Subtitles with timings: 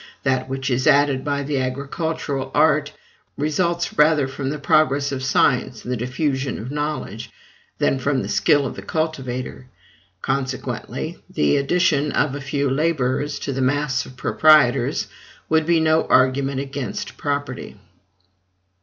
[0.23, 2.91] That which is added by the agricultural art
[3.37, 7.29] results rather from the progress of science and the diffusion of knowledge,
[7.77, 9.67] than from the skill of the cultivator.
[10.23, 15.05] Consequently, the addition of a few laborers to the mass of proprietors
[15.49, 17.77] would be no argument against property."